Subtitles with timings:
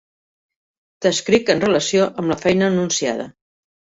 [1.05, 3.29] T'escric en relació amb la feina anunciada.